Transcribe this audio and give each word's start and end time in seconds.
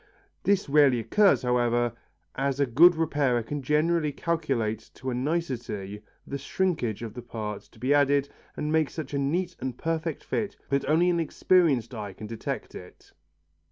This 0.41 0.67
rarely 0.67 0.99
occurs, 0.99 1.43
however, 1.43 1.93
as 2.33 2.59
a 2.59 2.65
good 2.65 2.95
repairer 2.95 3.43
can 3.43 3.61
generally 3.61 4.11
calculate 4.11 4.89
to 4.95 5.11
a 5.11 5.13
nicety 5.13 6.01
the 6.25 6.39
shrinkage 6.39 7.03
of 7.03 7.13
the 7.13 7.21
part 7.21 7.61
to 7.71 7.77
be 7.77 7.93
added 7.93 8.27
and 8.57 8.71
makes 8.71 8.95
such 8.95 9.13
a 9.13 9.19
neat 9.19 9.55
and 9.59 9.77
perfect 9.77 10.23
fit 10.23 10.57
that 10.69 10.89
only 10.89 11.11
an 11.11 11.19
experienced 11.19 11.93
eye 11.93 12.13
can 12.13 12.25
detect 12.25 12.73
it. 12.73 13.11